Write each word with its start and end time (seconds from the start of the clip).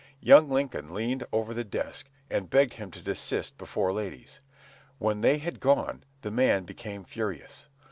Young 0.19 0.49
Lincoln 0.49 0.95
leaned 0.95 1.25
over 1.31 1.53
the 1.53 1.63
desk, 1.63 2.09
and 2.27 2.49
begged 2.49 2.73
him 2.73 2.89
to 2.89 3.03
desist 3.03 3.59
before 3.59 3.93
ladies. 3.93 4.39
When 4.97 5.21
they 5.21 5.37
had 5.37 5.59
gone, 5.59 6.03
the 6.23 6.31
man 6.31 6.63
became 6.63 7.03
furious. 7.03 7.67